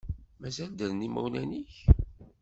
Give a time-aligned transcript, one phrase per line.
[0.41, 1.73] Mazal ddren yimawlen-ik?